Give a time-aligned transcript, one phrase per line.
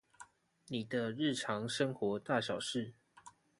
[0.65, 2.95] 你的日常生活大小事